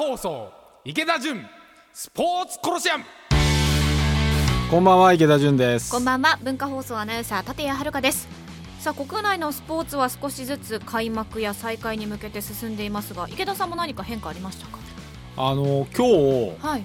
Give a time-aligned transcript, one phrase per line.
[0.00, 0.50] 放送
[0.82, 1.44] 池田純
[1.92, 3.04] スポーツコロシアム。
[4.70, 5.92] こんばんは池田純です。
[5.92, 8.26] こんばんは文化放送アナウンサー立谷遥です。
[8.78, 14.78] さあ国内のスポーツは少しずつ開幕や再開に向けて進んでいますが池田さんも何か変化ありましたか？
[15.36, 16.84] あの今日はい。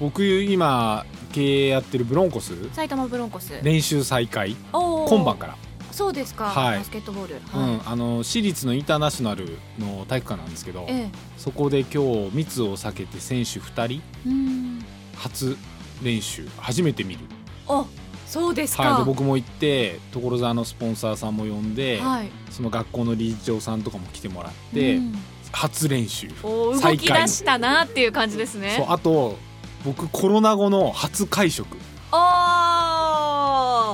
[0.00, 1.04] 僕今
[1.34, 2.54] 経営やってるブロンコス。
[2.72, 3.60] 埼玉ブロンコス。
[3.62, 4.56] 練習再開。
[4.72, 5.56] 今晩から、
[5.96, 6.78] そうですか、はい。
[6.78, 7.36] バスケットボール。
[7.36, 11.10] うはい、ん、あの私立のインターナショナルの体育館なんですけどええ。
[11.38, 14.84] そこで今日密を避けて選手2人うん。
[15.14, 15.56] 初
[16.02, 17.20] 練習初めて見る、
[17.66, 17.86] あ
[18.26, 18.82] そうですか。
[18.82, 22.28] はい、で僕も行って所沢のスポンサーさんも呼んで、はい。
[22.50, 25.14] その学校の理事長さんとかも来てもらって、うん。
[25.50, 26.28] 初練習。
[26.42, 28.74] 動き出したなっていう感じですね。
[28.76, 29.38] そうあと
[29.82, 31.78] 僕コロナ後の初会食。
[32.12, 32.55] あ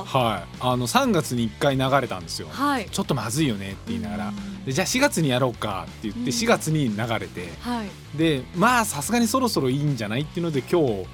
[0.05, 0.57] はい。
[0.59, 2.47] あの3月に1回流れたんですよ。
[2.47, 2.87] ーはい。
[2.89, 4.27] ちょっとまずいよねって言いながら。
[4.29, 4.65] うん。
[4.65, 6.27] でじゃあ4月にやろうかって言ってうん。
[6.27, 7.49] 4月に流れて。
[7.61, 8.17] はい。
[8.17, 10.21] でまあさすがにそろそろいいんじゃない？
[10.21, 11.05] っていうので今日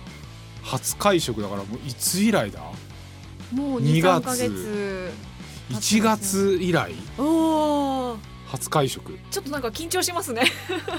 [0.63, 2.59] 初会食だからもういつ以来だ？
[3.53, 4.25] もう2 23月。
[4.25, 5.11] ヶ月
[5.69, 6.93] 1月以来？
[7.17, 9.11] おお初会食。
[9.13, 10.43] いちょっとなんか緊張しますね。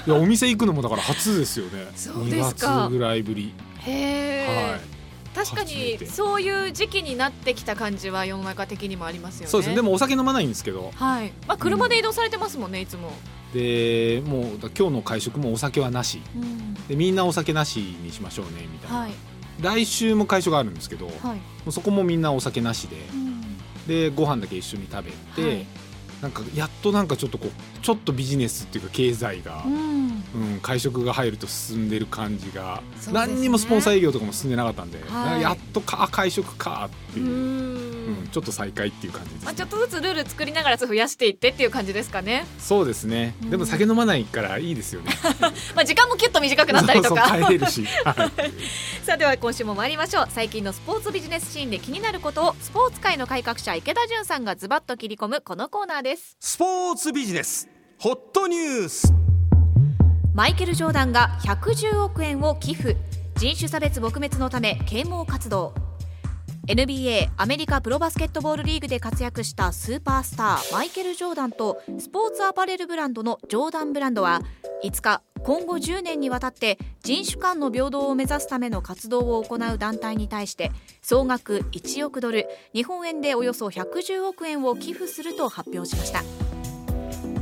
[0.07, 1.91] やお店行くのもだから初ですよね。
[1.95, 2.67] そうですか。
[2.67, 3.53] 2月ぐらいぶり。
[3.79, 5.00] へえ、はい
[5.33, 9.47] 確かにそういう時期になってきた感じは世の中的にもありますよね。
[9.47, 9.75] そうですね。
[9.75, 10.91] でもお酒飲まないんですけど。
[10.95, 11.31] はい。
[11.47, 13.11] まあ車で移動されてますもんね、いつも、
[13.53, 16.21] でもうだ今日の会食もお酒はなし。
[16.35, 19.11] うん、でみんなお酒なしにしましょうねみたいな、はい。
[19.61, 22.97] 来週も会食があるんですけど、もはい、うそこもみんなお酒なしで。
[23.13, 23.31] うん。
[23.87, 25.65] でご飯だけ一緒に食べて、はい。
[26.21, 29.90] なんかやっとなんかちょっとこうちょっとビジネスっていうか経済が、うん
[30.35, 33.13] うん、会食が入ると進んでる感じが、ね。
[33.13, 35.41] 何にもスポンサー営業とかも進んでなかったんで、はい。
[35.41, 37.31] やっとかあ会食かってういう、ん。
[37.31, 43.49] うんちょっと再開っていう感じです、まあ、ちょっとずつルール作りながら増やしていってっていう感じですかね、そうですね、うん。
[43.51, 45.11] でも酒飲まないからいいですよね。
[45.75, 47.27] まあ、時間もキュッと短くなったりとか。
[47.29, 48.11] そうそう帰れるし、は
[48.47, 50.27] いさあでは今週も参りましょう。
[50.31, 52.41] 最近のスポーツビジネスシーンで気になること。
[52.41, 56.35] をスポーツ界の改革者池田純さんがズバッと切り込むこのコーナーです。
[56.39, 57.69] スポーツビジネス。
[57.99, 59.30] ホットニュース
[60.33, 62.95] マイケル・ジョーダンが110億円を寄付。
[63.35, 65.73] 人種差別撲滅のため啓蒙活動。
[66.67, 74.41] NBA アメリカプロバスケットボールリーグで活躍したスーパースターマイケル・ジョーダンとスポーツアパレルブランドのジョーダンブランドは
[74.85, 80.71] 5日今後10年にわたって人種間の平等を目指すための活動を行う団体に対して
[81.01, 86.60] 総額1億ドル日本円でおよそ110億円を寄付すると発表しました。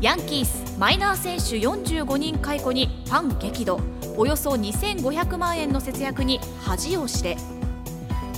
[0.02, 3.82] ヤンキースマイナー選手45人解雇にファン激怒。
[4.16, 7.36] およそ2500万円の節約に恥をして。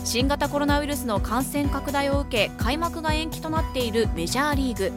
[0.04, 4.92] 新型コロナウイルスの感染拡大を受け開幕が延期となっているメジャーリーグ。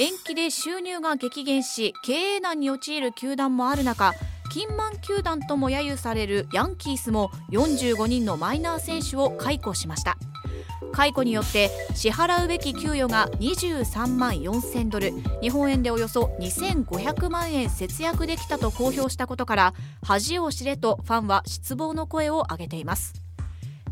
[0.00, 4.14] 延期で収入が激減し経営難に陥る球団もある中
[4.50, 10.16] 金満球団とも揶揄されるヤンキースも45人のマイナー選手を解雇しました。
[10.92, 15.12] 解雇によって支払うべき給与が23万4000ドル。
[15.40, 23.14] 日本円でおよそ2500万円節約できたと公表したことから恥を知れとファンは失望の声を上げています。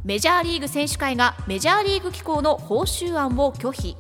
[0.05, 3.97] メジャーリーグ選手会がメジャーリーグ機構の報酬案を拒否。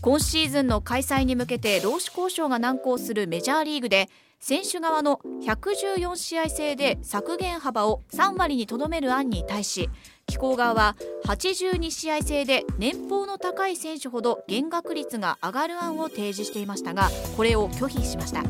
[0.00, 4.08] 今シーズンの開催に向けて労使交渉が難航するメジャーリーグで
[4.40, 9.90] 選手側の114試合制で削減幅を3割にとどめる案に対し
[10.28, 18.44] 機構側は82試合制で年俸の高い選手ほど減額率が上がる案を提示していましたがこれを拒否しました。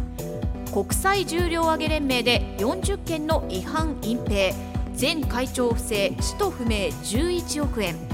[0.73, 4.53] 国際重量挙げ連盟で40件の違反隠蔽。
[5.01, 8.08] 前会長不正使途不明11億円。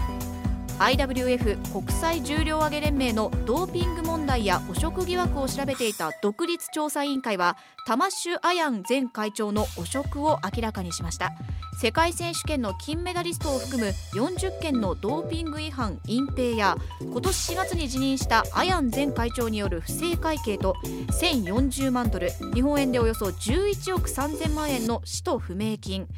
[0.79, 11.33] IWF 国際重量挙げ連盟のドーピング問題や汚職疑惑を調べていた独立調査委員会はタマッシュ・アヤン前会長の汚職を明らかにしました。
[11.81, 20.75] 世界選手権の金メダリストを含む40件のドーピング違反隠蔽や今年4月に辞任したアヤン前会長による不正会計と
[21.21, 26.09] 1040万ドル日本円でおよそ11億3000万円の使途不明金。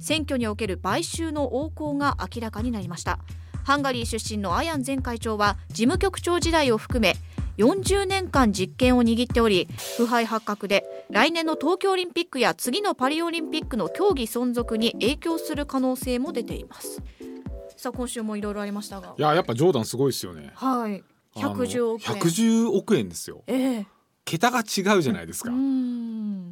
[0.00, 3.20] 選挙における買収の横行が明らかになりました。
[3.64, 7.14] ハンガリー出身のアヤン前会長は事務局長時代を含め
[7.58, 17.02] 40年間実権を握っており腐敗発覚で来年の東京オリンピックや次のパリオリンピックの競技存続に影響する可能性も出ています。
[17.76, 19.14] さあ今週もいろいろありましたが。
[19.16, 20.52] いややっぱジョーダンすごいですよね。
[20.54, 21.02] はい。
[21.36, 22.16] あの110億円。
[22.16, 23.42] 110億円ですよ。
[23.46, 23.86] ええ
[24.24, 25.50] 桁が違うじゃないですか、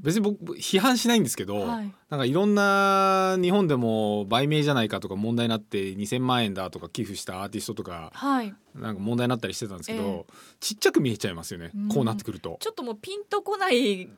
[0.02, 1.92] 別に僕批判しないんですけど、はい。
[2.08, 8.54] なんかいろんな日本でも売名じゃないかとか問題になって2,000万円だとか寄付したアーティストとかはい。
[8.74, 11.88] なんか問題になったりしてたんですけど、えちっちゃく見えちゃいますよね、うん。
[11.88, 12.56] こうなってくると。
[12.60, 14.08] ちょっともうピンとこない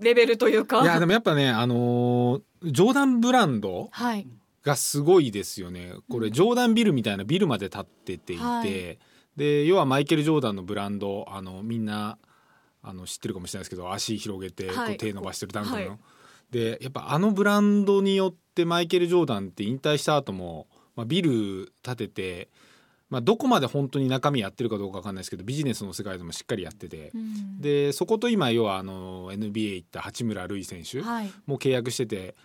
[0.00, 0.82] レベルというか。
[0.82, 4.26] いやでもやっぱねあのージョーダンブランドはい。
[4.62, 5.92] がすごいですよね。
[6.10, 8.98] これジョーダンビルみたいなビルまで建ってていて、はい。
[9.36, 12.18] で要はマイケル・ジョーダンのブランドあのみんな
[12.86, 14.94] あの知ってるかもしれないですけど足広げてこはい。
[14.94, 15.90] う手伸ばしてるダンクの、はい。
[16.50, 22.48] でやっぱあのブランドによってマイケル・ジョーダンって引退した後も、まあ、ビル建てて、
[23.10, 27.60] まあ、どこまで本当に中身やってるかどうかわかんないですけどビジネスの世界でもしっかりやってて、うん。
[27.60, 31.32] でそこと今要はあの NBA 行った八村塁選手、はい。
[31.46, 32.36] も契約してて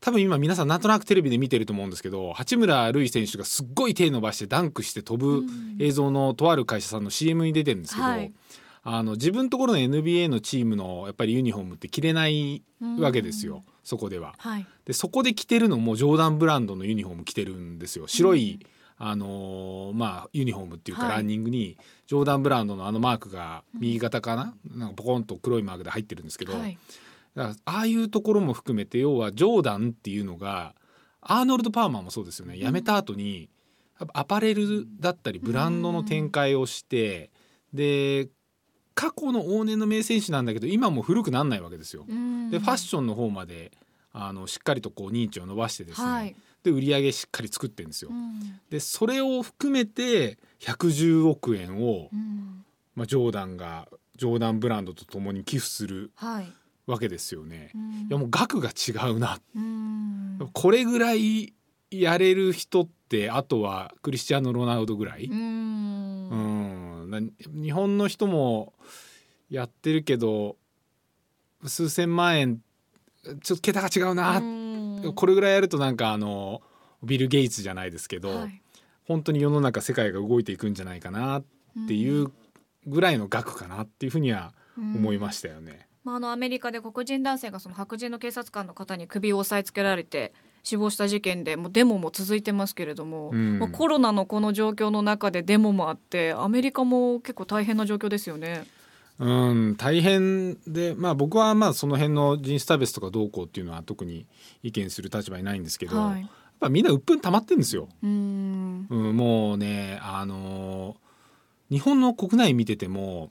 [0.00, 5.44] 多分今皆さんなんとなくテレビで見てると思うんですけど八村塁選手がすっごい手伸ばしてダンクして飛ぶ
[5.80, 8.32] 映像のとある会社さんの CM に出てるんですけど、はい
[8.90, 12.62] あの自分のところの NBA のチームのやっぱりユニフォームって着れない
[12.98, 14.34] わけですよ、そこでは。
[14.38, 14.66] はい。
[14.86, 18.08] でそこで着てるのもジョーダンブランドのユニフォーム着てるんですよ。
[18.08, 18.60] 白い、
[18.96, 21.12] あのーまあユニフォームっていうかはい。
[21.16, 21.76] ランニングに
[22.06, 26.78] ジョーダンブランドのあのマークが右肩かな,、なんかポコンと黒いマークで入ってるんですけど、はい。
[27.34, 30.74] だからああいうところも含めて要はジョーダンっていうのが
[31.20, 32.56] アーノルド・パーマーもそうですよね。
[32.56, 33.50] 辞めた後に
[34.00, 37.30] やっぱアパレルだったりブランドの展開をして
[37.74, 38.28] で
[38.98, 42.04] 過去の往年の名選手なんだけど今も古くなんないわけですよ。
[42.50, 43.70] でファッションの方まで
[44.12, 46.34] あのしっかりとこう認知を伸ばしてですね、はい。
[46.64, 48.10] で売り上げしっかり作ってるんですよ。
[48.10, 48.60] うん。
[48.68, 52.64] でそれを含めて110億円を、うん。
[52.96, 53.86] まあ、ジョーダンが
[54.16, 56.52] ジョーダンブランドとともに寄付するはい。
[56.88, 57.70] わけですよね。
[57.76, 57.92] うん。
[57.92, 60.50] いやもう額が違うな、うん。
[60.52, 61.54] これぐらい
[61.92, 66.07] やれる人ってあとはクリスチャーノ・ロナウドぐらい、うん
[67.20, 68.72] 日本の人も
[69.50, 70.56] やってるけど
[71.64, 72.60] 数千万円
[73.42, 75.12] ちょっと桁が違うな、うん。
[75.14, 76.62] これぐらいやるとなんかあの
[77.02, 78.62] ビル・ゲイツじゃないですけど、はい。
[79.06, 81.44] 本当に世の中世界が動いていくんじゃないかなっ
[81.86, 82.30] ていう
[82.86, 85.88] ぐらいの額かなっていうふうには思いましたよね。
[86.04, 90.32] まあ、あのアメリカで黒人男性がその白人の警察官の方に首を押さえつけられて
[90.68, 98.66] 死亡した事件でもうデモも続いてますけれども、うんまあ、コロナのこの状況の中でデモもあってアメリカも結構大変な状況ですよね。
[99.18, 104.26] うん大変でまあ僕はまあその辺の人種差別とかどうこうっていうのは特に
[104.62, 106.30] 意見する立場にないんですけど、はいやっ
[106.66, 107.88] ぱみんな鬱憤溜まってるんですよ。
[108.02, 111.08] うんうん、もうねあのー
[111.70, 113.30] 日本の国内見てても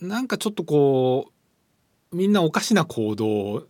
[0.00, 1.32] なんかちょっとこ
[2.12, 3.66] うみんなおかしな行動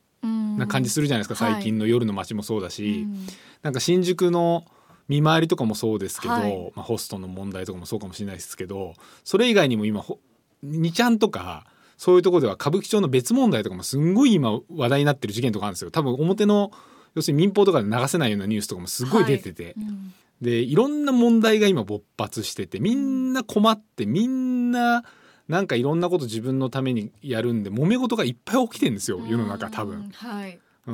[0.58, 1.54] な感じするじゃないですか、はい。
[1.54, 3.26] 最近の夜の街もそうだし、うん。
[3.62, 4.64] なんか新宿の
[5.08, 6.72] 見回りとかもそうですけど、はい。
[6.74, 8.94] まあ、ホストの問題とかもそうかもしれないですけど
[9.24, 10.18] それ以外にも今ほ
[10.64, 11.66] 2ちゃんとか
[11.96, 15.90] そういうところでは歌舞伎町の別問題とかもすんごい今話題になってる事件とかあるんですよ。
[15.90, 16.70] 多分表の
[17.14, 20.14] 要するに民放とかで流せないようなニュースとかもすごい出てて、うん。
[20.40, 25.02] でいろんな問題が今勃発しててみんな困ってみんな
[25.48, 30.10] なんかいろんなこと自分のためにやるんで揉め事がいっぱい起きてるんですよ世の中多うん分。
[30.12, 30.58] はい。
[30.86, 30.92] う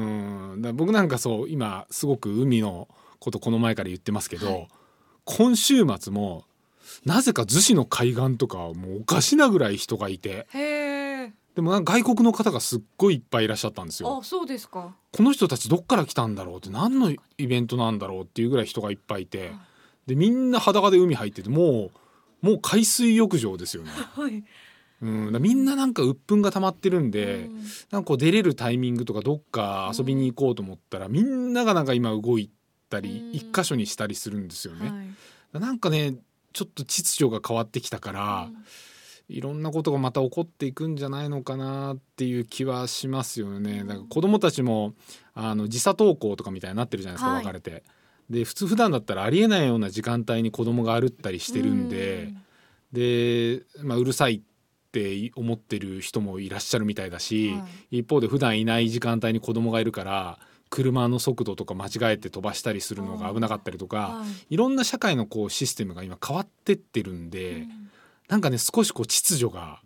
[0.57, 0.63] ん。
[0.63, 4.69] だ僕なんかそう今すごく海のことこの前から言ってますけど、はい。
[5.25, 6.45] 今週末も
[7.05, 10.47] なぜか逗子の海岸とかもうおかしなぐらい人がいて。
[11.55, 14.19] でも外国の方がすっごいいっぱいいらっしゃったんですよ。
[14.21, 14.95] あそうですか。
[15.13, 19.53] この人たちどっから来たんだろうって何のイベントなんだろうっていうぐらい人がいっぱいいて。
[20.07, 21.91] でみんな裸で海入っててもう
[22.45, 23.91] もう海水浴場ですよね。
[24.15, 24.45] はい。
[25.03, 27.55] うん、みんななんか鬱憤が溜まってるんで、うん。
[27.91, 32.51] なんかこう出れるタイミングとかどっか遊びに行こうと思ったら、みんながなんか今動い
[32.91, 33.33] たり、うん。
[33.35, 34.91] 一箇所にしたりするんですよね。
[34.91, 35.03] は
[35.59, 35.61] い。
[35.61, 36.17] なんかね
[36.53, 38.51] ちょっと秩序が変わってきたから、
[39.29, 43.85] いろんなことがまた起こっていくんじゃないのかなっていう気はしますよね。
[43.85, 44.95] だから子供たちも
[45.35, 47.45] あの時差登校とかみたいになってるじゃないですか、はい。
[47.45, 47.83] 別れて。
[48.31, 52.33] で普通普段だったらありえないような時間帯に子供が歩ったりしてるんで、
[52.95, 54.41] で、まあ、うるさいっ
[54.93, 60.39] て思ってる人もいらっしゃるみたいだし、は一方で普段いない時間帯に子供がいるから
[60.71, 64.55] 車の速度とか間違えて飛ばしたりするのが危なかったりとか、はい。
[64.55, 67.67] いろんな社会のこうシステムが今変わってってるんで、
[68.29, 69.81] なんかね少しこう秩序が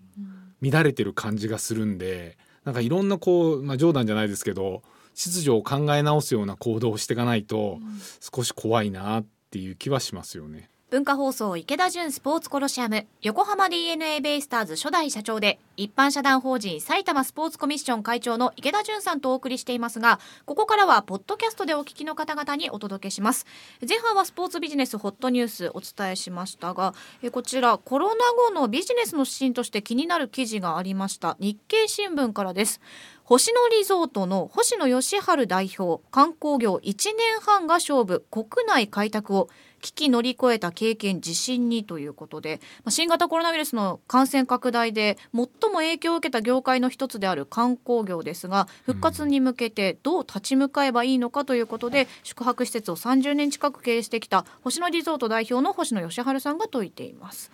[0.62, 4.82] 乱れてる感じがするんでなんかいろんなこう、まあ、冗談じゃないですけど
[5.14, 7.78] 秩序を考え直すような行動をしていかないと
[8.20, 10.70] 少し怖いなっていう気はしますよね。
[10.90, 23.45] 文化放送池田純スポーツコロシアム横浜 d n a ベイスターズ初代社長で一般社団法人埼玉スポーツコミッション会長の池田純さんとお送りしていますがここからはポッドキャストでお聞きの方々にお届けします。
[23.87, 28.14] 前半はスポーツビジネスホットニュースお伝えしましたがえこちらコロナ
[28.49, 31.37] 後のビジネスの指針として気になる記事がありました。
[31.38, 32.80] 日経新聞からです。
[33.25, 57.50] 星野リゾートの星野義治代表観光業1年半が勝負国内開拓を危機乗り越えた経験自信にということでまあ新型コロナウイルスの感染拡大で最も影響を受けた業界の一つである観光業ですが復活に向けてどう立ち向かえばいいのかということで、宿泊施設を30年近く経営してきた星野リゾート代表の星野義治さんが説いています。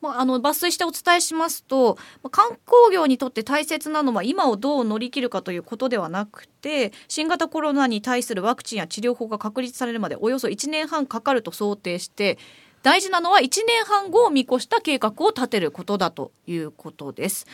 [0.00, 1.98] まあ、あの抜粋してお伝えしますと
[2.30, 12.38] 観光業にとって大切なのは今をどう乗り切るかということではなくて新型コロナに対するワクチンや治療法が確立されるまでおよそ1年半かかると想定して
[12.82, 17.46] 大事なのは1年半後を見越した計画を立てることだということです。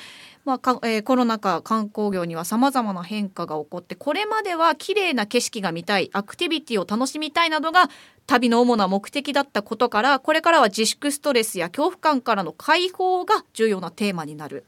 [0.45, 7.89] まあかえーコロナ禍観光業にはさまざまな変化が起こってこれまでは綺麗な景色が見たいアクティビティを楽しみたいなどが
[8.27, 14.65] 旅の主な目的だったことからこれからは自粛ストレスや恐怖感からの解放が重要なテーマになる。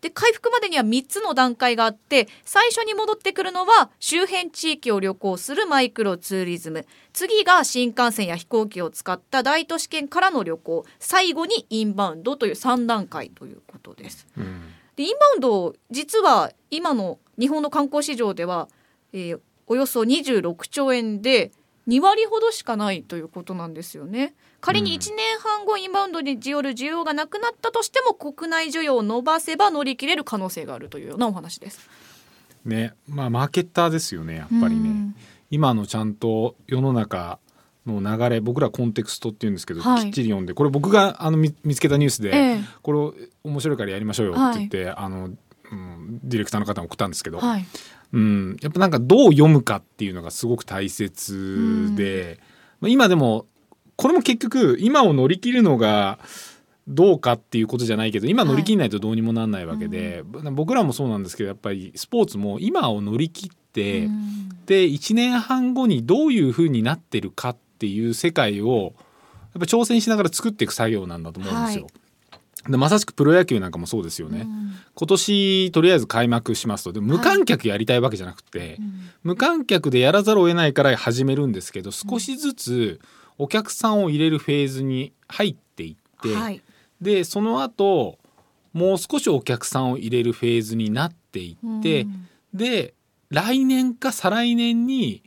[0.00, 14.28] で回復までには3つの段階があって最初に戻ってくるのは周辺地域を旅行するマイクロツーリズム次が新幹線や飛行機を使った大都市圏からの旅行最後にインバウンドという3段階ということです。
[14.38, 18.68] うんでインバウンド実は今の日本の観光市場では、
[19.12, 19.40] えー
[19.70, 21.52] およそ26兆円で
[21.88, 24.32] 2割ほどしかないということなんですよね。
[24.62, 31.86] 仮にうん1年半後インバウンドによる需要がなくなったとしても国内需要を伸ばせば乗り切れる可能性があるというようなお話です。
[32.64, 34.88] ねまあマーケッターですよねやっぱりね。
[34.88, 35.14] うん
[35.50, 37.38] 今のちゃんと世の中
[37.88, 40.04] の流れ僕らコンテクストって言うんですけど、はい。
[40.04, 42.60] きっちり読んでこれ僕があの見見つけたニュースで、ええ。
[42.82, 43.14] これを
[43.44, 45.30] 面白いからやりましょうよって言って、あの、
[45.70, 47.66] うん、ディレクターの方に送ったんですけど、はい、
[48.12, 52.38] うん、やっぱなんかどう読むかっていうのがすごく大切で、
[52.80, 53.46] まあ今でも
[53.96, 56.18] これも結局今を乗り切るのが
[56.86, 64.48] どうかっていうことじゃないけど今乗り切んないとどうにもなんないわけで、僕らもそうなんですけどやっぱりスポーツも今を乗り切って、うん。
[64.66, 68.94] で1年半後にどういう風になってるかっていう世界を
[69.54, 71.86] やっぱ挑戦しながら作っていく作業なんだと思うんですよ。
[72.68, 74.40] でまさしくプロ野球なんかもそうですよね。
[74.40, 74.72] うん。
[74.94, 76.92] 今年とりあえず開幕しますと。
[76.92, 79.10] でも無観客やりたいわけじゃなくて、うん。
[79.22, 83.00] 無観客でやらざるを得ないから始めるんですけど少しずつ
[83.38, 86.62] お客さんを入れるフェーズに入っていって、はい。
[87.00, 88.18] でその後
[88.72, 92.28] もう少しお客さんを入れるフェーズになっていって、うん。
[92.52, 92.94] で
[93.30, 95.22] 来年か再来年に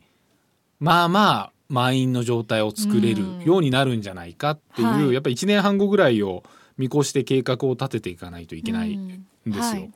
[0.78, 5.14] まあまあ満員の状態を作れるようになるんじゃないかっていう、はい。
[5.14, 6.44] やっぱり1年半後ぐらいを
[6.76, 9.62] 見越して計画を立てていかないといけないんですよ。
[9.62, 9.90] はい。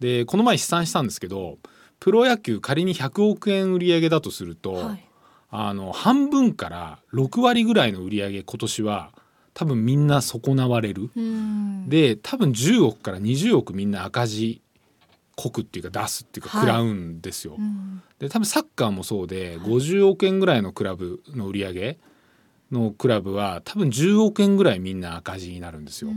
[0.00, 1.58] でこの前試算したんですけど
[2.00, 5.04] プロ野球仮に100億円売り上げだとすると、はい。
[5.50, 9.12] あの半分から6割ぐらいの売り上げ今年は
[9.52, 11.10] 多分みんな損なわれる。
[11.14, 11.90] うん。
[11.90, 14.62] で多分10億から20億みんな赤字
[15.38, 17.54] 国っていうか出すっていうか食らうんですよ。
[17.56, 21.98] うんで多分サッカーもそうで50億円ぐらいのクラブの売り上げ
[22.72, 26.10] のクラブは多分10億円ぐらいみんな赤字になるんですよ。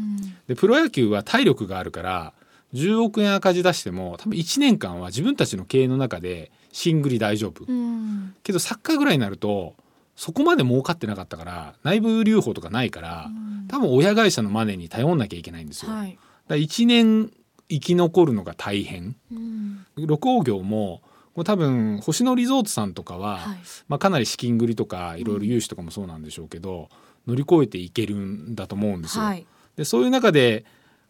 [0.48, 2.34] でプロ野球は体力があるから
[2.74, 7.66] 10億円赤字出しても多分1年間は自分たちの経営の中でシングリ大丈夫。
[7.68, 9.76] うんけどサッカーぐらいになると
[10.16, 13.30] そこまで儲かってなかったから内部留保とかないから
[13.68, 15.92] 多分親会社のマネーに頼んなきゃいけないんですよ。
[15.92, 16.18] はい
[16.52, 17.32] ら1年
[17.72, 19.16] 生き残るのが大変。
[19.32, 19.86] うん。
[19.96, 21.02] 六王業も
[21.36, 23.58] もう多分星野リゾートさんとかは、はい。
[23.88, 26.90] まあ、かなり資金繰りとかいろいろ融資とかもそうなんでしょうけど、
[27.26, 29.24] 乗り越えていけるんだと思うんですよ。
[29.24, 29.46] はい。
[29.78, 30.66] でそういう中で、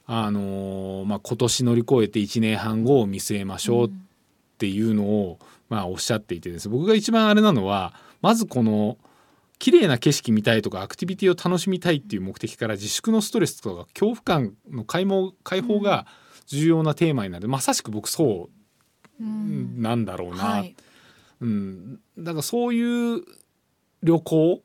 [0.06, 3.92] あのーまあ、今年乗り越えて1年半後を見据えましょうっ
[4.58, 5.40] ていうのを、
[5.70, 6.70] まあ、おっしゃっていてです。
[6.70, 8.98] ね僕が一番あれなのはまずこの
[9.58, 16.08] 綺麗な景色見たいとかアクティビティを楽しみたいっていう目的から自粛のストレスとか恐怖感の解放解放が
[16.58, 18.50] 重要なテーマになる、まさしく僕そ
[19.20, 19.82] ううん。
[19.82, 20.76] なんだろうな、はい。
[21.42, 23.24] うん、だからそういう
[24.04, 24.62] 旅行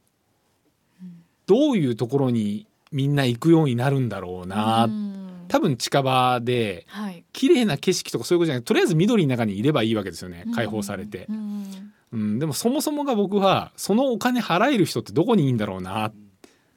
[1.46, 5.44] どういうところにみんな行くようになるんだろうな、うん。
[5.48, 7.24] 多分近場ではい。
[7.32, 10.44] 綺麗な景色とかそういうことじゃなくてとりあえず緑の中にいればいいわけですよね。
[10.54, 11.26] 解放されて。
[11.28, 11.92] う、ん。
[12.12, 12.38] うん。
[12.38, 16.08] でもそもそもが僕はそのお金払える人ってどこにいいんだろうな。
[16.08, 16.14] っ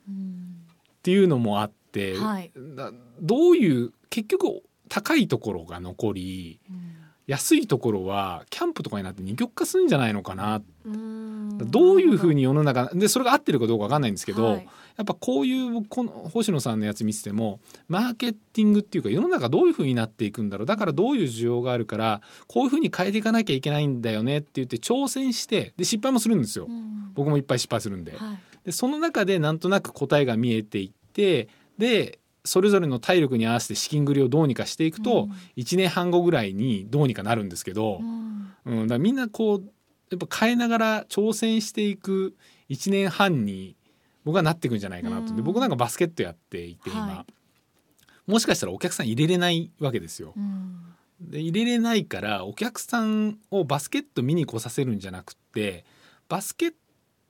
[0.07, 0.65] うん。
[1.01, 2.51] ていうのもあって、はい。
[2.75, 6.59] だどういう結局高いところが残り
[7.29, 10.63] 安いところはキャンプとかになって二極化するんじゃないのかな。
[10.83, 11.57] うん。
[11.59, 14.67] どういうふうに世の中でそれが合ってるかどうかわかんないんですけど、はい。
[14.97, 20.65] やっぱこういうこの星野さんのやつ見ててもマーケティングっていうか世の中どういうふうになっていくんだろう。
[20.65, 26.65] だからどういう需要があるからこういうふうに変えていかなきゃいけないんだよねって言って挑戦してで失敗もするんですよ。
[26.67, 27.11] うん。
[27.13, 28.17] 僕もいっぱい失敗するんで。
[28.17, 28.39] はい。
[28.65, 32.17] でその中でなんとなく答えが見えていってで
[32.49, 38.53] それぞれの体力に合わせて資金繰りをどうにかしていくと、1年半後ぐらいにどうにかなるんですけどう、ん。
[38.65, 39.63] うん、だみんなこう
[40.09, 42.35] やっぱ変えながら挑戦していく
[42.69, 43.75] 1年半に
[44.25, 45.43] 僕はなっていくんじゃないかなと、でうん。
[45.43, 47.25] 僕なんかバスケットやっていて今、は
[48.25, 50.33] もしかしたらお客さん入れれないわけですよ。
[50.35, 50.95] うん。
[51.21, 55.85] で入れれないからお客さんをバスケット見に来させるんじゃなくって
[56.29, 56.73] バスケッ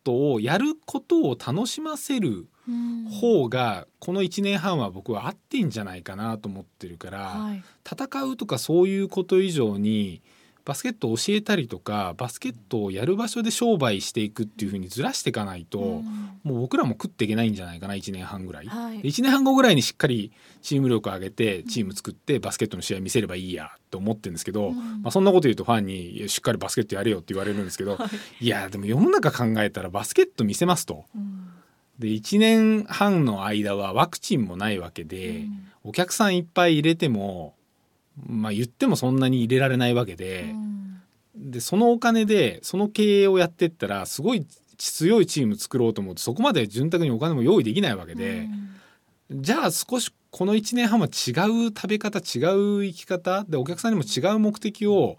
[0.10, 3.06] トをやることを楽しませるうん。
[3.10, 7.63] 方がこの1年半は僕は合ってんじゃないかなと思ってるから、はい。
[7.89, 10.22] 戦うとかそういうこと以上に
[10.66, 16.04] バスケットを教えたりとかバスケットをやる場所で商売していくっていう風にずらしていかないと、うん。
[16.44, 18.68] もう僕らも食っていけないんじゃないかな1年半ぐらい。
[18.68, 19.01] はい。
[19.01, 24.75] で1年半後ぐらいにしっかりチーム力上げてチーム作ってバスケットの試合見せればいいやと思ってるんですけど、うん。
[25.01, 27.98] まあ、そんなこと言うとファンにしっかりバスケットやれよって言われるんですけど、
[28.39, 31.06] い、やでも世の中考えたらバスケット見せますと。
[31.16, 31.50] うん。
[32.00, 35.70] で1年半の間はワクチンもないわけで、うん。
[35.84, 37.56] お客さんいっぱい入れても、
[38.28, 40.54] まあ、言ってもそんなに入れられないわけで,、
[41.36, 44.46] でそのお金でその経営をやってったらすごい
[44.78, 48.48] 強いチーム作ろうと思うとそこまで潤沢にお金も用意できないわけで。
[49.32, 52.40] じゃあ少しこの1年半は違う食べ方違
[52.80, 55.18] う生き方でお客さんにも違う目的を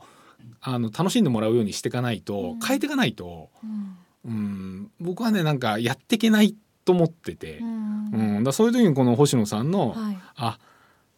[0.61, 2.59] あの楽しんでもらうようにしていかないと、うん。
[2.61, 3.97] 変えていかないと、うん。
[4.25, 6.54] うん、僕はねなんかやっていけない
[6.85, 8.37] と思っててう、ん。
[8.37, 8.45] うん。
[8.45, 10.19] だそういう時にこの星野さんの、はい。
[10.37, 10.59] あ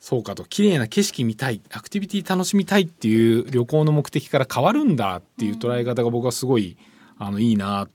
[0.03, 6.77] そうかと綺麗な景色見たいアクティビティ楽しみたいっていう旅行の目的から変わるんだっていう捉え方が僕はすごい
[7.19, 7.91] あのいいなっ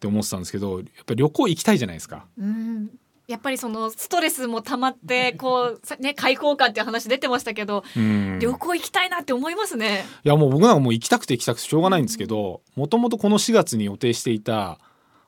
[0.00, 2.24] て思ってたんですけどやっぱり旅行行きたいじゃないですか。
[2.38, 2.88] うん。
[3.28, 8.38] やっぱりそのストレスも溜まって こうさね開放感っていう話出てましたけど、うん。
[8.38, 10.06] 旅行行きたいなって思いますね。
[10.24, 14.78] いやもう僕なんかもう行きたくて行きたくてしょうがないんですけどもともとこの4月に予定していた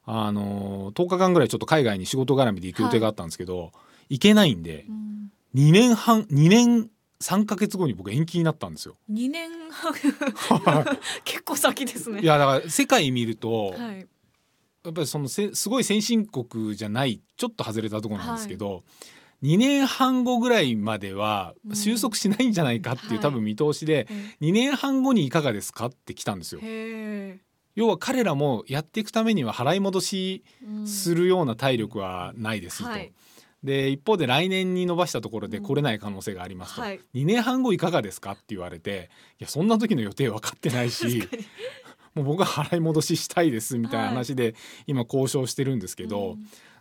[0.06, 3.72] あの10日間ぐらいちょっと海外に仕事絡みで行く予定があったんですけど、
[4.08, 5.08] 行けないんでうん
[5.54, 6.90] 2年半2年
[7.20, 8.96] 3ヶ月後に僕延期になったんですよ。
[9.08, 9.92] 二年半？
[11.24, 12.20] 結構先ですね。
[12.20, 14.06] いやだから世界見ると、はい。
[14.84, 18.84] やっぱりそのせすごい先進国じゃないちょっと外れたところなんですけど、
[19.42, 24.06] 2年半後ぐらいまでは収束しないんじゃないかっていう、はい多分見通しで、
[24.40, 26.60] 2年半後にいかがですかって来たんですよ。
[27.74, 30.44] 要は彼らもやっていくためには払い戻し
[30.84, 32.88] するような体力はないですと。
[32.88, 33.12] はい
[33.64, 37.00] で一方で来年に伸ばしたところで来れない可能性がありますと、はい。
[37.14, 38.32] 2年半後いかがですか？
[38.32, 41.28] って言われていやそんな時の予定分かってないし
[42.14, 44.54] もう僕は払い戻ししたいですみたいな話で
[44.86, 46.36] 今交渉してるんですけど、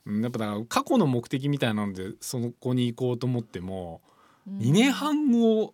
[0.05, 0.21] うん。
[0.21, 4.01] やっぱだから過去の目的みたいなのでそこに行こうと思っても、
[4.47, 4.59] うん。
[4.59, 5.73] 2年半後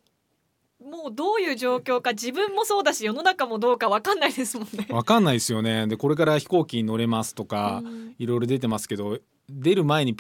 [0.82, 4.86] もうどういう状況か自分もそうだし世の中もどうかわかんないですもんね。
[4.89, 5.88] 分かんないですよね。
[5.88, 8.16] でこれから飛行機に乗れますとか、うん。
[8.20, 10.13] いろいろ出てますけど出る前に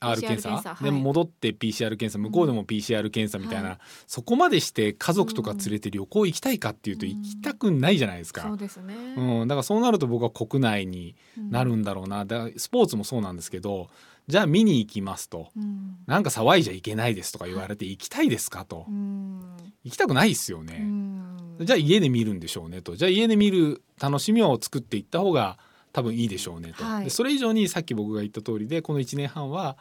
[0.00, 0.48] PCR 検査？
[0.48, 0.84] 検査はい。
[0.84, 7.12] で戻って PCR 検査向こうでも PCR 検査みたいな、はそこまでして家族とか連れて旅行行きたいかっていうとうん。
[7.12, 8.42] 行きたくないじゃないですか。
[8.42, 8.94] そうですね。
[9.16, 13.88] うん、だからそうなると僕は国内になるんだろうな、だからスポーツもそうなんですけど
[14.28, 15.96] じゃあ見に行きますとうん。
[16.06, 18.86] なんか騒いじゃいけないですとか言われて行きたいですかと。
[18.88, 19.40] うん。
[19.84, 21.56] 行きたくないですようね、ん。
[21.60, 22.96] じゃあ家で見るんでしょうねと。
[22.96, 25.58] じゃあ家で見る楽しみを作っていった方が
[25.92, 27.04] 多分いいでしょうねと、はい。
[27.04, 29.76] でそれ以上にさっき僕が言った通りでこの1年半は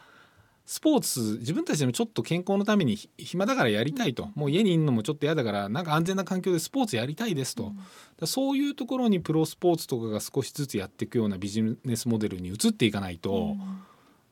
[0.66, 7.76] スポーツ自分たちでもちょっと健康のためにひ暇だからやりたいと、もう家にいるのもちょっと嫌だからなんか安全な環境でスポーツやりたいですと、だか
[8.22, 13.56] らそういうところにプロスポーツとかが少しずつやっていくようなビジネスモデルに移っていかないと、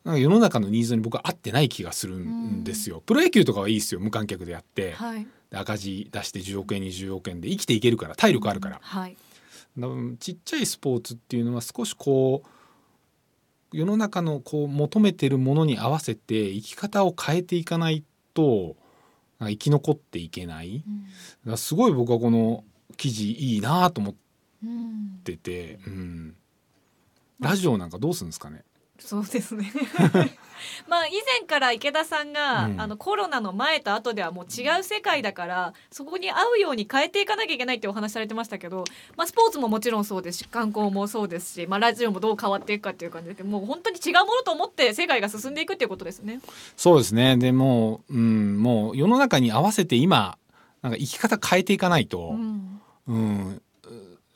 [0.03, 3.01] なんか世の中のニーズに僕は合ってない気がするんですよ。
[3.03, 3.99] プロ野球とかはいいですよ。
[3.99, 5.25] 無観客でやって、はい。
[5.49, 9.17] で赤字出して10億円20億円で生きていけるから体力あるから、はい。
[10.19, 18.75] ちっちゃいスポーツっていうのは少しこう世の中のこう求めてるものに合わせて生き方を変えていかないと
[19.39, 20.81] 生き残っていけないだ
[21.45, 22.63] からすごい僕はこの
[22.95, 24.15] 記事いいなと思っ
[24.63, 25.19] うん。
[25.23, 26.35] てて、うん、
[27.39, 28.63] ラジオなんかどうするんですかね
[28.97, 29.71] そうですね。
[30.87, 32.81] まあ以前から池田さんが、うん。
[32.81, 38.83] あのコロナの前と後ではもう違う世界だからそこに合うように変えていかなきゃいけないってお話しされてましたけど、
[39.15, 46.39] まあ、スポーツももちろんそうですし観光もそうですし、まあ、ラジオもどう変わっていくかっていう感じでもう本当に違うものと思って世界が進んでいくっていうことですね。
[46.75, 47.37] そうですね。
[47.37, 50.37] でもう、うん、もう世の中に合わせて今
[50.81, 52.81] なんか生き方変えていかないと、うん。
[53.07, 53.61] うん、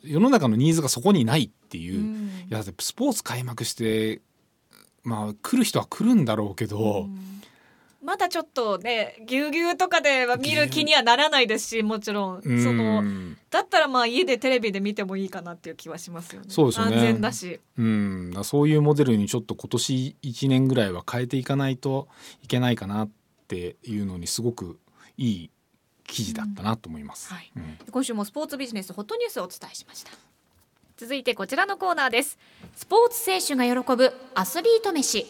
[0.04, 2.32] 世の中のニーズがそこにないっていう、いうん。
[2.50, 4.22] やだってスポーツ開幕して
[5.04, 7.42] まあ来る人は来るんだろうけど、うん。
[8.04, 12.42] まだちょっとねぎゅうぎゅうとかでは見る気にはならないですしもちろん。
[12.44, 12.64] うん。
[12.64, 13.04] その
[13.50, 16.48] だったらまあ家でテレビで見てもいいかなっていう気はしますよね。
[16.50, 16.96] そうですよね。
[16.96, 17.60] 安全だし。
[17.78, 22.08] うん、そういうモデルにちょっと今年1年ぐらいは変えていかないと
[22.44, 23.10] いけないかなっ
[23.48, 24.80] ていうのにすごく
[25.18, 25.50] いい
[26.06, 27.32] 記事だったなと思います。
[27.32, 27.52] はい。
[27.56, 30.12] うん今週もスポーツビジネスホットニュースをお伝えしました
[31.02, 32.38] 続いてこちらのコーナーです。
[32.76, 35.26] スポーツ選手が喜ぶアスリート飯。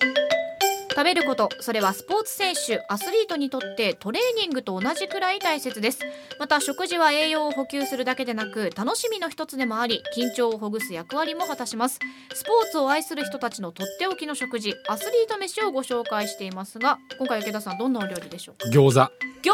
[0.90, 6.00] 食べることそれはスポーツ選手アスリートにとってトレーニングと同じくらい大切です。
[6.42, 12.00] また食事は栄養を補給するだけでなく楽しみの一つでもあり緊張をほぐす役割も果たします。
[12.34, 18.68] スポーツを愛する人たちのとっておきの食事アスリート飯をご紹介していますが今回池田さんどんなお料理でしょうか？
[18.68, 19.00] 餃子。
[19.42, 19.54] 餃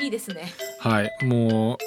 [0.00, 0.02] 子。
[0.02, 0.52] いいですね。
[0.80, 1.78] はいもう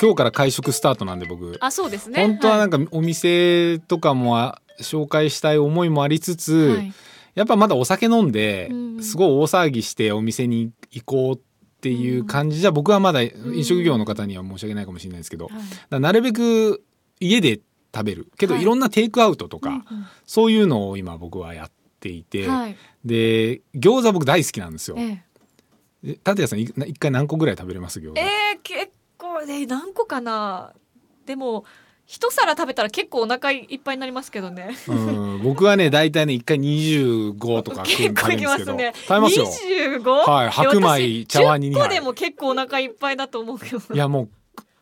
[0.00, 1.56] 今日から会食スタートなんで僕。
[1.60, 2.20] あそうですね。
[2.26, 6.92] 本当はなんかお店とかもあ紹介したい思いもありつつ、はい。
[7.34, 11.40] やっぱまだお酒飲んでうんすごい大騒ぎしてお店に行こうっ
[11.80, 16.82] ていう感じじゃ僕はまだ飲食業の方には申し訳ないかもしれないですけど、だかはいらなるべく
[17.20, 17.60] 家で
[17.94, 18.28] 食べる。
[18.38, 18.62] けどはい。
[18.62, 19.84] いろんなテイクアウトとか、うん
[20.26, 21.70] そういうのを今僕はやっ
[22.00, 22.76] ていて、うんはい。
[23.04, 24.96] で餃子僕大好きなんですよ。
[24.98, 25.24] ええ。
[26.04, 28.92] 立谷さんい一回何個ぐらい食べれます餃子、ええー、結
[29.44, 30.72] 構ね何個かな？
[31.26, 31.64] でも
[32.06, 34.76] 一皿食べたら結構お腹いっぱいになりますけどね。
[34.88, 38.92] うん、僕はね大体ね一回25とか結構いきますね。
[38.94, 39.46] 食べますよ。
[39.46, 40.30] 25?
[40.30, 43.94] はい白米茶碗に2 10個杯でも結構お腹いっぱいだと思うけど。
[43.94, 44.28] いやも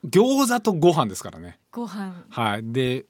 [0.04, 1.58] う餃子とご飯ですからね。
[1.70, 2.24] ご飯。
[2.28, 3.06] はい、で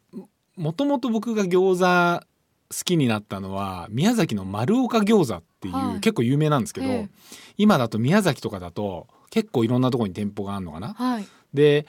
[0.56, 2.26] もともと僕が餃子
[2.68, 6.00] 好きになったのは宮崎の丸岡餃子っていう、はい。
[6.00, 7.08] 結構有名なんですけど、ええ。
[7.56, 10.92] 今だと宮崎とかだと結構いろんなところに店舗があるのかな。
[10.92, 11.27] はい。
[11.55, 11.87] で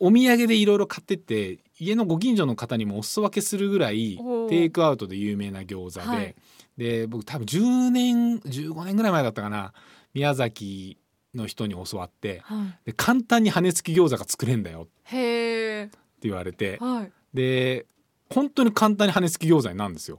[0.00, 6.34] お土産でいろいろ買ってって家のご近所の方にもお裾分けするぐらいテイクアウトで有名な餃子で、はい。
[6.76, 9.72] で僕多分10年15年ぐらい前だったかな。
[10.14, 10.98] 宮崎
[11.32, 14.82] の人に教わってはで簡単に羽根付き餃子が作れんだよ。
[14.82, 15.88] って
[16.22, 16.78] 言われて。
[16.80, 17.12] はい。
[17.32, 17.86] で
[18.30, 20.18] 本当に簡単に羽根付き餃子になるんですよ。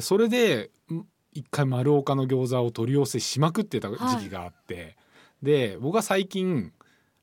[0.00, 1.02] それでん
[1.32, 4.96] 一回丸岡の餃子を取り寄せしまくってた時期があって、
[5.42, 6.72] で僕は最近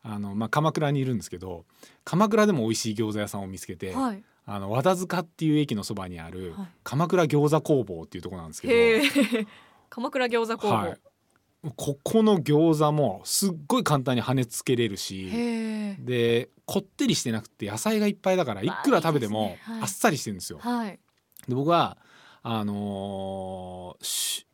[0.02, 1.66] あの、まあ、鎌倉にいるんですけど
[2.04, 4.24] 鎌倉でも美味しい餃子屋さんを見つけて、はい。
[4.48, 6.68] あの和田塚っていう駅のそばにあるはい。
[6.84, 9.46] 鎌倉餃子工房っていうところなんですけど、
[9.90, 11.00] 鎌倉餃子工房、はい、
[11.76, 15.32] ここの餃子もすっごい簡単に羽根付けれるし
[16.00, 20.60] でこってりしてなくて野菜がいっぱいだからいくら食べてもあっさりしてるんですよ。
[20.60, 21.00] はい。
[21.48, 21.98] で僕は
[22.44, 24.46] あのーし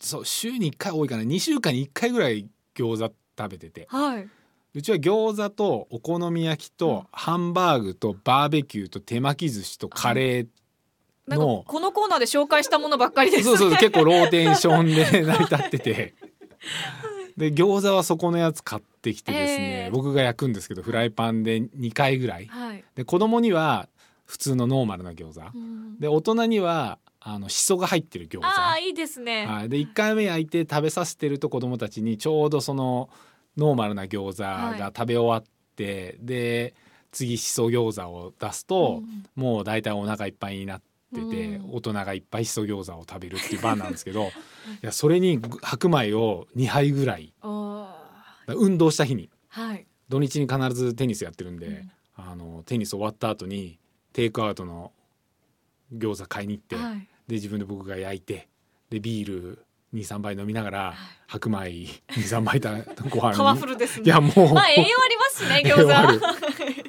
[0.00, 1.22] そう週に1回多いかな。
[1.22, 3.86] 2週間に1回ぐらい餃子食べてて。
[3.90, 4.28] はい。
[4.74, 6.76] うちは餃子とお好み焼きうん。
[6.76, 10.46] とハンバーグとバーベキューと手巻き寿司とカレー
[11.36, 13.44] のこのコーナーで紹介したものばっかりです。
[13.44, 16.14] そうそう結構ローテーションで成り立ってて。
[17.36, 19.92] で餃子はそこのやつ買ってきてですね、えー。
[19.92, 22.46] 僕が焼くんですけどフライパンで2回ぐらい。
[22.46, 23.88] はい、で子供には
[24.26, 25.40] 普通のノーマルな餃子。
[25.54, 26.00] うん。
[26.00, 26.98] で大人には
[27.30, 28.46] あのしそが入ってる餃子。
[28.46, 33.10] ああいいですね、はい、で1回目焼いて食べさせてると子供たちにちょうどその
[33.58, 34.78] ノーマルな餃子はい。
[34.78, 35.44] が食べ終わっ
[35.76, 36.74] て、で
[37.12, 39.02] 次しそ餃子を出すと、
[39.34, 40.80] もう大体お腹いっぱいになっ
[41.14, 44.30] てて、うん大人がいっぱいしそ餃子を食べるっていう番なんですけど い
[44.80, 47.34] やそれに白米を2杯ぐらい。
[48.46, 49.86] 運動した日にはい。
[50.08, 51.90] 土日に必ずテニスやってるんで、うん。
[52.16, 53.78] あのテニス終わった後に
[54.14, 54.92] テイクアウトの
[55.92, 58.48] 餃子買いに行って、はいで自分で僕が焼いて
[58.90, 59.58] でビール
[59.94, 60.94] 23杯飲みながら
[61.26, 62.72] 白米23杯だ
[63.08, 64.06] ご飯パワフルですね。
[64.06, 65.82] いやもう、まあ栄養ありますしね 餃子。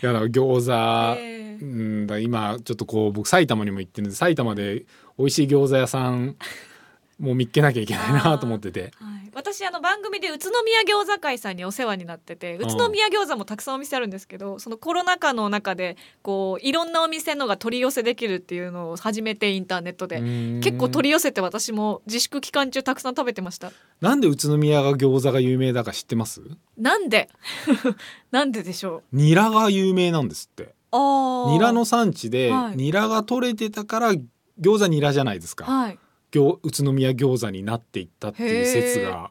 [0.00, 1.38] いやだから餃子、ええ。
[1.60, 4.84] うんだ今ちょっとこう僕埼玉にも行ってるんで埼玉で
[5.18, 6.36] 美味しい餃子屋さん
[7.18, 8.92] もう見っけなきゃいけないなと思ってて。
[8.94, 20.20] はい、私あの番組で宇都宮餃子会さんにお世話になってて宇都宮餃子もたくさんお店あるんですけどそのコロナ禍の中でこういろんなお店のが取り寄せできるっていうのを始めてインターネットで。
[20.62, 23.72] 結構取り寄せて私も自粛期間中たくさん食べてました。
[24.00, 26.40] なんで宇都宮が餃子が有名だか知ってます？
[26.76, 27.28] なんで？
[28.30, 29.16] なんででしょう？
[29.16, 30.74] ニラが有名なんですって。
[30.92, 32.76] ニラの産地ではい。
[32.76, 34.12] ニラが取れてたから
[34.60, 35.92] 餃子ニラじゃないですか、はい。
[35.92, 35.98] 餃
[36.32, 39.30] 宇都宮餃子になっていったっていう説が。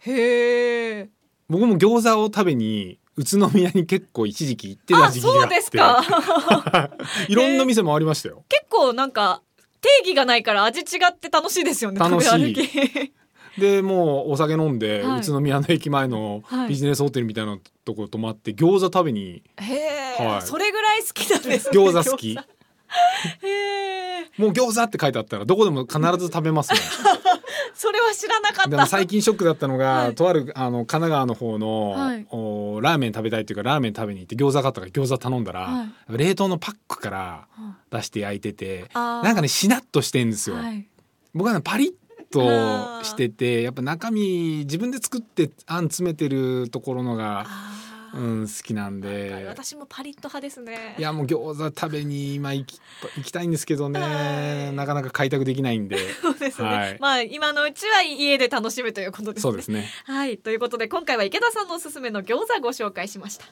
[0.00, 1.08] へえ
[1.48, 5.40] 僕も餃子を食べに宇都宮に結構一時期行ってたあ時期があって。
[5.40, 6.90] そうですか。
[7.28, 8.44] いろんな店もありましたよ。
[8.48, 9.42] 結構なんか
[9.80, 13.12] 定義がないから味違って楽しいですよね楽しい。
[13.58, 15.20] でもうお酒飲んで、はい。
[15.20, 16.68] 宇都宮の駅前のはい。
[16.68, 19.42] ビジネスホテルみたいなとこ泊まって餃子食べに。
[19.56, 19.74] へ
[20.20, 20.42] え、はい。
[20.42, 22.38] それぐらい好きなんですね餃子好き
[24.38, 26.78] もう餃子って書いてあったらどこでも必ず食べますね。
[27.74, 28.70] それは知らなかった。
[28.70, 30.14] でも最近ショックだったのが、はい。
[30.14, 32.26] とあるあの神奈川の方の、はい。
[32.30, 39.24] おラーメン食べたいっていうかラーメン食べに行って餃子買ったから餃子頼んだら、は冷凍のパックからうん出して焼いててあー。
[39.24, 40.56] なんかねしなっとしてんですよ。
[40.56, 40.86] はい。
[41.34, 41.92] 僕はねパリッ
[42.30, 47.72] としててやっぱ中身自分で作ってあん詰めてるところのがあ
[48.18, 50.96] ううん、好きなんはいで私もパリッと派ですね。
[50.98, 52.80] いやもう餃子食べに今行き
[53.16, 54.76] 行きたいんですけどはねい。
[54.76, 55.98] なかなか開拓できないんで。
[56.20, 56.96] そうですね、はい。
[57.00, 59.42] まあ今のうちは家で楽しむということですね。
[59.42, 59.88] そうですね。
[60.04, 60.38] はい。
[60.38, 63.46] ということで今回は池田さんのおすすめの餃子ご紹介しました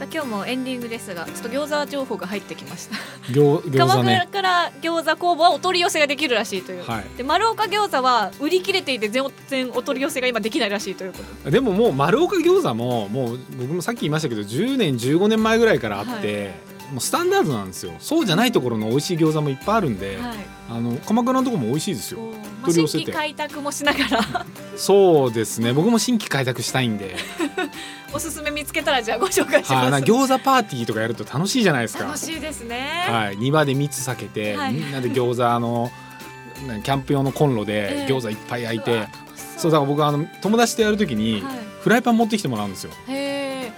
[0.00, 2.96] さあ今日もエンディングですがちょっと餃子情報が入ってきました。
[3.30, 7.04] 餃餃鎌倉子ねから餃子工房はお取り寄せができるらしいという、はい。
[7.18, 11.50] で丸岡餃子は売り切れていて全然お取り寄せが今できないらしいということ。
[11.50, 16.54] でももう丸岡餃子ももう僕もさっき言いましたけど10年15年前ぐらいからあって、
[16.90, 17.92] もうスタンダードなんですよ。
[17.98, 20.36] そうじゃないところの美味しい餃子もいっぱいあるんで、はい。
[20.68, 22.20] あの鎌倉のところも美味しいですよ。
[22.62, 23.04] まあ新取り寄せて。
[23.04, 24.46] 規開拓もしながら。
[24.76, 25.72] そうですね。
[25.72, 27.16] 僕も新規開拓したいんで、
[28.12, 32.04] おすすめ見つけたらじゃあご紹介しはい、ますなんか餃子パーティーとかやると楽しいじゃないですか。
[32.04, 34.74] 楽しいですね、はい、庭で蜜避けて、はい。
[34.74, 35.90] みんなで餃子あの
[36.66, 38.12] なキャンプ用のコンロでええ。
[38.12, 39.70] 餃子いっぱい焼いうて、わ楽しそう。
[39.70, 41.70] だから僕あの友達とやるときに、はい。
[41.80, 43.72] フライパン持ってきてもらうんですよ、へ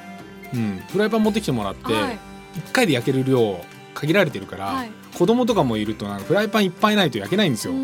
[0.52, 2.18] うん、フライパン持ってきてもらって、え、はい
[2.54, 3.60] 1回で焼ける量
[3.94, 4.90] 限られてるから、はい。
[5.14, 7.74] 子供とかもいるとなんかフライパンいっぱいないと焼けないんですよ、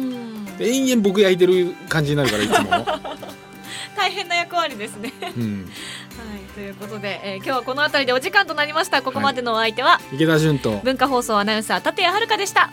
[0.59, 2.71] 延々僕焼いてる感じになるからいつも、
[3.97, 5.13] 大変な役割ですね。
[5.37, 5.71] うん、
[6.17, 9.03] はいということで、えー今日はこの辺りでお時間となりました。
[9.03, 12.71] ここまでのお相手は、池田純と文化放送アナウンサー立谷遥でした